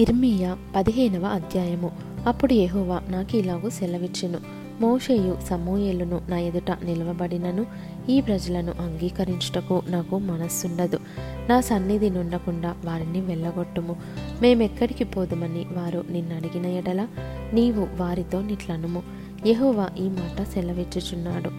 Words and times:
ఇర్మియా 0.00 0.56
పదిహేనవ 0.76 1.26
అధ్యాయము. 1.26 1.90
అప్పుడు 2.26 2.52
యెహోవా 2.52 3.02
నాకు 3.08 3.36
ఇలాగూ 3.36 3.70
సెలవిచ్చెను. 3.70 4.38
మోషేయు 4.80 5.38
సమూయేలును 5.50 6.20
నా 6.28 6.38
ఎదుట 6.38 6.70
నిలవబడినను 6.70 7.66
ఈ 8.08 8.20
ప్రజలను 8.20 8.72
అంగీకరించుటకు 8.80 9.82
నాకు 9.88 10.18
మనస్సుండదు. 10.18 10.98
నా 11.48 11.60
సన్నిధి 11.60 12.10
నుండకుండా 12.10 12.76
వారిని 12.84 13.20
వెళ్ళగొట్టుము. 13.20 13.96
మేమెక్కడికి 14.42 15.04
పోదుమని 15.04 15.66
వారు 15.76 16.04
నిన్నడిగిన 16.10 16.66
ఎడల 16.66 17.06
నీవు 17.52 17.86
వారితో 17.96 18.42
నిట్లనుము. 18.42 19.02
యెహోవా 19.46 19.88
ఈ 19.98 20.08
మాట 20.08 20.42
సెలవిచ్చుచున్నాడు. 20.42 21.50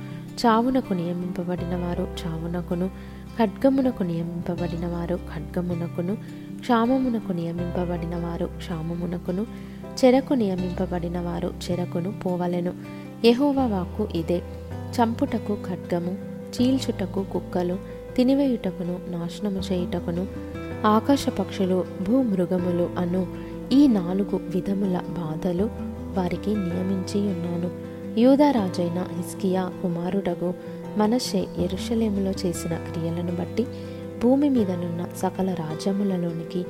చావునకు 0.46 0.94
నియమింపబడిన 0.94 1.76
వారు 1.76 2.08
చావునకును 2.26 2.90
ఖడ్గమునకు 3.40 4.04
నియమింపబడిన 4.04 4.88
వారు 4.88 5.16
ఖడ్గమునకును 5.16 6.16
క్షామమునకు 6.60 7.32
నియమింపబడిన 7.32 8.16
వారు 8.16 8.46
క్షామమునకును 8.46 9.46
చెరకు 10.00 10.34
నియమింపబడిన 10.34 11.20
వారు 11.20 11.54
చెరకును 11.66 12.20
పోవలెను. 12.26 12.74
యెహోవా 13.26 13.66
వాక్కు 13.66 14.08
ఇదే. 14.16 14.42
చంపుటకు 14.96 15.58
ఖడ్గము 15.70 16.18
చీల్చుటకు 16.56 17.24
కుక్కలు 17.24 17.78
తినివేయుటకును 18.16 19.00
నాశనము 19.08 19.60
చేయుటకును 19.60 20.28
ఆకాశ 20.88 21.30
పక్షులు 21.30 21.86
భూమృగములు 22.08 22.90
అను 22.98 23.28
ఈ 23.72 23.88
నాలుగు 23.88 24.36
విధముల 24.36 24.98
బాధలు 25.10 25.70
వారికి 26.18 26.50
నియమించి 26.50 27.20
ఉన్నాను 27.28 27.70
యూదరాజైన 28.20 29.06
హిస్కియా 29.18 29.72
కుమారుడగు 29.82 30.54
మనషే 30.98 31.48
ఎరుషలేములో 31.58 32.32
చేసిన 32.32 32.76
క్రియలను 32.76 33.36
బట్టి 33.36 33.68
భూమి 34.24 34.50
మీదనున్న 34.50 35.08
సకల 35.18 35.54
రాజ్యములలోనికి 35.54 36.66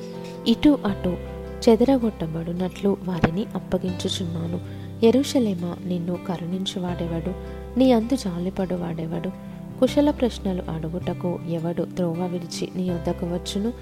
ఇటు 0.51 0.79
అటు 0.85 1.17
చెదరగొట్టబడినట్లు 1.69 2.97
వారిని 3.03 3.45
అప్పగించుచున్నాను. 3.55 4.61
ఎరుషలేమ 5.05 5.76
నిన్ను 5.85 6.20
కరుణించువాడెవడు? 6.27 7.34
నీ 7.79 7.91
అందు 7.91 8.15
జాలిపడువాడెవడు? 8.15 9.29
కుశల 9.79 10.11
ప్రశ్నలు 10.11 10.63
అడుగుటకు 10.71 11.39
ఎవడు 11.49 11.83
త్రోవ 11.83 12.26
విడిచి 12.26 12.70
నీ 12.76 12.89
వద్దకు 12.89 13.26
వచ్చును? 13.26 13.73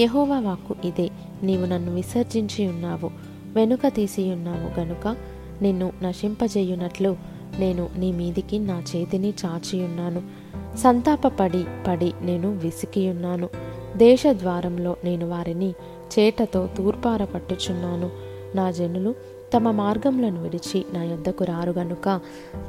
యహోవా 0.00 0.38
వాక్కు 0.38 0.76
ఇదే 0.84 1.10
నీవు 1.42 1.66
నన్ను 1.66 1.94
విసర్జించి 1.94 2.68
ఉన్నావు 2.68 3.10
వెనుక 3.54 3.80
తీసి 3.88 4.32
ఉన్నావు 4.32 4.80
గనుక 4.80 5.16
నిన్ను 5.62 5.92
నశింపజేయునట్లు 6.02 7.16
నేను 7.58 7.88
నీ 7.96 8.12
మీదికి 8.12 8.58
నా 8.58 8.82
చేతిని 8.96 9.34
చాచియున్నాను 9.44 10.22
సంతాపపడి 10.76 11.64
పడి 11.86 12.12
నేను 12.22 12.56
విసికియున్నాను 12.56 13.48
దేశ 13.96 14.22
ద్వారంలో 14.30 14.96
నేను 15.04 15.28
వారిని 15.28 15.74
చేటతో 16.18 16.68
తూర్పార 16.78 17.24
పట్టుచున్నాను. 17.24 18.10
నా 18.54 18.70
జనులు 18.70 19.14
తమ 19.56 19.70
మార్గములను 19.70 20.42
విడిచి 20.42 20.84
నా 20.92 21.02
యొద్దకు 21.02 21.44
రారు 21.44 21.70
గనుక 21.70 22.20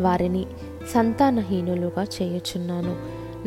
వారిని 0.02 0.46
సంతానహీనులుగా 0.94 2.04
చేయుచున్నాను. 2.04 2.96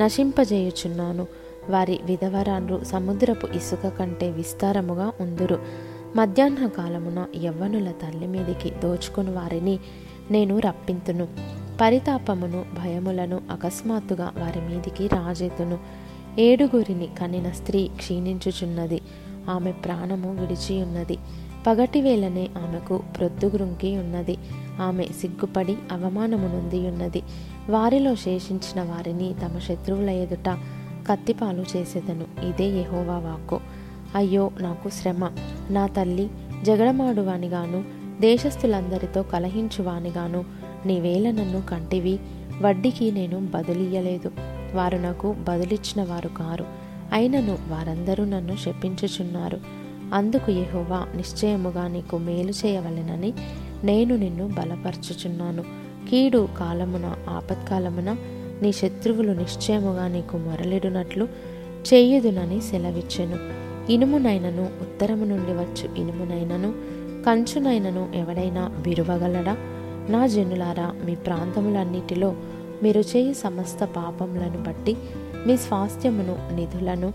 నశింపజేయుచున్నాను. 0.01 1.27
వారి 1.71 2.01
విధవరాన్లు 2.05 2.85
సముద్రపు 2.85 3.47
ఇసుక 3.47 3.89
కంటే 3.89 4.31
విస్తారముగా 4.31 5.13
ఉందురు. 5.21 5.59
మధ్యాహ్న 6.17 6.67
కాలమున 6.67 7.27
యవ్వనుల 7.43 7.91
తల్లి 7.91 8.27
మీదికి 8.27 8.71
దోచుకుని 8.71 9.31
వారిని 9.31 9.79
నేను 10.31 10.59
రప్పింతును. 10.59 11.29
పరితాపమును 11.81 12.65
భయములను 12.83 13.41
అకస్మాత్తుగా 13.51 14.33
వారి 14.39 14.61
మీదికి 14.61 15.07
రాజెతును. 15.07 15.79
ఏడుగురిని 16.39 17.09
కనిన 17.21 17.51
స్త్రీ 17.51 17.91
క్షీణించుచున్నది. 17.97 19.01
ఆమె 19.51 19.73
ప్రాణము 19.73 20.35
విడిచి 20.35 20.83
ఉన్నది 20.83 21.19
పగటివేళనే 21.67 22.49
ఆమెకు 22.57 23.03
ప్రొద్దుగురుంకి 23.19 23.99
ఉన్నది 23.99 24.39
ఆమె 24.81 25.05
సిగ్గుపడి 25.05 25.77
అవమానము 25.93 26.47
నొంది 26.49 26.89
ఉన్నది 26.89 27.23
వారిలో 27.71 28.15
శేషించిన 28.15 28.83
వారిని 28.83 29.35
తమ 29.35 29.59
శత్రువుల 29.59 30.11
ఎదుట 30.11 30.59
కత్తిపాలు 31.09 31.65
చేసేదను. 31.77 32.47
ఇదే 32.49 32.65
యెహోవా 32.65 33.19
వాక్కు. 33.19 33.61
అయ్యో 34.15 34.51
నాకు 34.61 34.89
శ్రమ. 34.89 35.31
నా 35.71 35.87
తల్లి 35.87 36.31
జగడమాడువానిగాను 36.63 37.98
దేశస్థులందరితో 38.21 39.23
కలహించువానిగాను 39.23 40.45
నీవేళ 40.87 41.31
నన్ను 41.31 41.63
కంటివి 41.63 42.19
వడ్డీకి 42.63 43.13
నేను 43.13 43.49
బదులియ్యలేదు. 43.55 44.31
వారు 44.75 44.97
నాకు 44.97 45.33
బదులిచ్చిన 45.33 46.05
వారు 46.05 46.29
కారు. 46.29 46.65
అయినను 47.13 47.59
వారందరూ 47.69 48.25
నన్ను 48.25 48.57
శపించుచున్నారు. 48.57 49.61
అందుకు 50.15 50.51
యెహోవా 50.51 51.07
నిశ్చయముగా 51.17 51.89
నీకు 51.89 52.19
మేలు 52.19 52.51
చేయవలెనని 52.51 53.33
నేను 53.85 54.17
నిన్ను 54.17 54.49
బలపరచుచున్నాను. 54.49 55.63
కీడు 56.11 56.49
కాలమున 56.59 57.17
ఆపత్కాలమున 57.29 58.17
నీ 58.63 58.73
శత్రువులు 58.73 59.33
నిశ్చయముగా 59.33 60.09
నీకు 60.09 60.37
మొరలిడునట్లు 60.37 61.29
చేయుదునని 61.95 62.61
సెలవిచ్చెను. 62.61 63.39
ఇనుమునైనను 63.93 64.63
ఉత్తరము 64.63 65.25
నుండి 65.25 65.53
వచ్చు. 65.53 65.95
ఇనుమునైనను 65.95 66.99
కంచునైనను 67.27 68.09
ఎవడైనా 68.15 68.69
విరువగలడా? 68.87 69.57
నా 70.11 70.27
జనులారా 70.27 70.95
మీ 71.05 71.15
ప్రాంతములన్నిటిలో 71.15 72.35
మీరు 72.83 73.01
చేయి 73.01 73.35
సమస్త 73.35 73.85
పాపములను 73.85 74.63
బట్టి 74.63 74.97
మీ 75.47 75.57
స్వాస్థ్యమును 75.57 76.55
నిధులను 76.55 77.13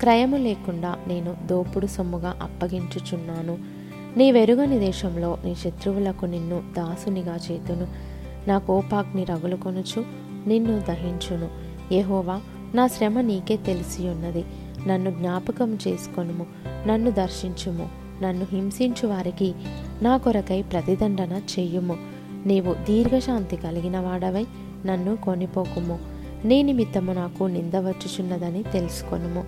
క్రయము 0.00 0.36
లేకుండా 0.36 0.96
నేను 1.06 1.36
దోపుడు 1.46 1.86
సొమ్ముగా 1.86 2.34
అప్పగించుచున్నాను. 2.42 3.58
నీ 4.16 4.32
వెరుగని 4.32 4.78
దేశంలో 4.78 5.38
నీ 5.44 5.54
శత్రువులకు 5.54 6.26
నిన్ను 6.26 6.62
దాసునిగా 6.76 7.36
చేతును. 7.36 7.86
నా 8.48 8.58
కోపాగ్ని 8.58 9.24
రగులుకొనుచు 9.24 10.04
నిన్ను 10.46 10.80
దహించును. 10.88 11.48
ఏహోవా 11.94 12.40
నా 12.74 12.86
శ్రమ 12.86 13.20
నీకే 13.20 13.56
తెలిసి 13.56 14.08
ఉన్నది 14.08 14.44
నన్ను 14.86 15.10
జ్ఞాపకం 15.10 15.78
చేసుకొనుము 15.88 16.46
నన్ను 16.86 17.10
దర్శించుము. 17.10 18.05
నన్ను 18.22 18.46
హింసించు 18.52 19.08
వారికి 19.08 19.54
నా 20.02 20.16
కొరకై 20.16 20.62
ప్రతిదండన 20.62 21.40
చెయ్యుము 21.58 21.96
నీవు 22.46 22.74
దీర్ఘశాంతి 22.74 23.56
కలిగిన 23.56 24.00
వాడవై 24.00 24.46
నన్ను 24.86 25.16
కొనిపోకుము. 25.16 25.98
నీ 26.44 26.62
నిమిత్తము 26.62 27.12
నాకు 27.12 27.44
నిందవచ్చుచున్నదని 27.44 28.62
తెలుసుకొనుము. 28.62 29.44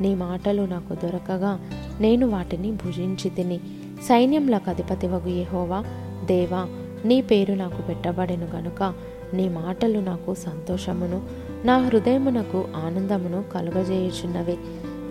నీ 0.00 0.14
మాటలు 0.14 0.62
నాకు 0.62 0.94
దొరకగా 0.94 1.60
నేను 2.00 2.26
వాటిని 2.26 2.72
భుజించి 2.72 3.30
తిని 3.30 3.60
సైన్యంలో 4.02 4.60
అధిపతివగు 4.68 5.28
యెహోవా 5.28 5.84
దేవా 6.24 6.66
నీ 7.04 7.20
పేరు 7.20 7.52
నాకు 7.52 7.82
పెట్టబడెను 7.82 8.46
గనుక 8.46 8.94
నీ 9.34 9.48
మాటలు 9.48 9.98
నాకు 9.98 10.34
సంతోషమును 10.34 11.22
నా 11.64 11.78
హృదయమునకు 11.78 12.64
ఆనందమును 12.76 13.44
కలుగజేయుచున్నవి. 13.54 14.56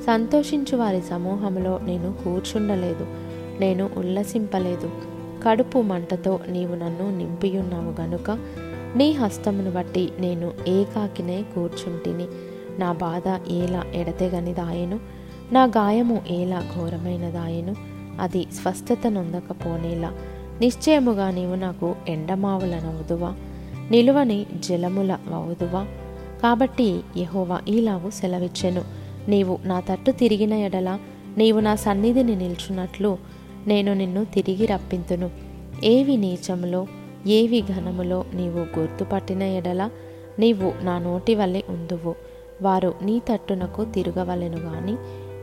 సంతోషించు 0.05 0.77
వారి 0.77 1.01
సమూహంలో 1.01 1.79
నేను 1.83 2.13
కూర్చుండలేదు 2.23 3.07
నేను 3.59 3.89
ఉల్లసింపలేదు. 3.97 4.91
కడుపు 5.43 5.81
మంటతో 5.81 6.39
నీవు 6.47 6.75
నన్ను 6.75 7.17
నింపియున్నావు 7.17 8.01
గనుక 8.01 8.31
నీ 8.95 9.11
హస్తమును 9.11 9.71
బట్టి 9.71 10.11
నేను 10.19 10.51
ఏకాకినే 10.67 11.41
కూర్చుంటిని. 11.41 12.27
నా 12.79 12.91
బాధ 12.91 13.51
ఏలా 13.51 13.83
ఎడతెగనిదాయను 13.93 14.99
నా 15.51 15.63
గాయము 15.63 16.21
ఎలా 16.29 16.63
ఘోరమైనదాయను? 16.75 17.75
అది 18.19 18.47
స్వస్థత 18.61 19.07
నొందకపోనేలా? 19.07 20.13
నిశ్చయముగా 20.61 21.31
నీవు 21.31 21.55
నాకు 21.55 21.95
ఎండమావుల 22.09 22.75
నవ్వుదువా 22.75 23.33
నిలువని 23.91 24.45
జలముల 24.59 25.17
వవుదువా 25.29 25.85
కాబట్టి 26.43 26.99
యహోవా 27.17 27.59
ఇలావు 27.67 28.09
సెలవిచ్చెను. 28.09 29.00
నీవు 29.31 29.59
నా 29.63 29.79
తట్టు 29.79 30.11
తిరిగిన 30.11 30.53
ఎడల 30.53 30.99
నీవు 31.37 31.59
నా 31.59 31.75
సన్నిధిని 31.75 32.35
నిల్చున్నట్లు 32.35 33.17
నేను 33.67 33.93
నిన్ను 33.93 34.25
తిరిగి 34.25 34.65
రప్పింతును. 34.65 35.29
ఏవి 35.83 36.17
నీచములో 36.17 36.87
ఏవి 37.27 37.59
ఘనములో 37.61 38.25
నీవు 38.33 38.79
గుర్తుపట్టిన 38.79 39.43
ఎడల 39.43 39.89
నీవు 40.39 40.83
నా 40.83 40.99
నోటి 40.99 41.35
వల్లే 41.35 41.63
ఉందువు. 41.69 42.15
వారు 42.61 42.93
నీ 43.01 43.21
తట్టునకు 43.31 43.85
తిరగవలెను 43.85 44.57
గాని 44.57 44.95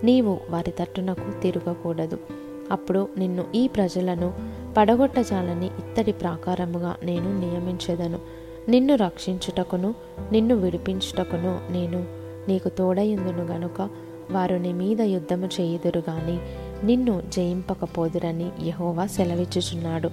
నీవు 0.06 0.40
వారి 0.50 0.70
తట్టునకు 0.70 1.40
తిరగకూడదు. 1.42 2.18
అప్పుడు 2.70 3.08
నిన్ను 3.18 3.44
ఈ 3.54 3.68
ప్రజలను 3.68 4.32
పడగొట్టజాలని 4.76 5.66
ఇత్తడి 5.66 6.12
ప్రాకారముగా 6.12 6.96
నేను 7.04 7.38
నియమించెదను. 7.40 8.18
నిన్ను 8.68 8.94
రక్షించుటకును 8.94 9.94
నిన్ను 10.32 10.54
విడిపించుటకును 10.54 11.52
నేను 11.70 12.17
నీకు 12.48 12.68
తోడయుందును 12.68 13.44
గనుక 13.44 13.88
వారు 14.30 14.56
నీ 14.56 14.72
మీద 14.72 15.00
యుద్ధము 15.02 15.48
చేయుదురు 15.60 16.02
గాని 16.10 16.38
నిన్ను 16.86 17.22
జయింపకపోదురని 17.28 18.48
యహోవా 18.62 19.06
సెలవిచ్చుచున్నాడు. 19.06 20.10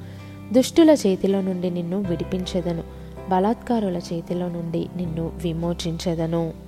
దుష్టుల 0.51 0.91
చేతిలో 0.91 1.41
నుండి 1.41 1.69
నిన్ను 1.69 1.97
విడిపించెదను 2.01 2.83
బలాత్కారుల 3.29 3.97
చేతిలో 3.97 4.47
నుండి 4.49 4.89
నిన్ను 4.95 5.31
విమోచించెదను. 5.43 6.64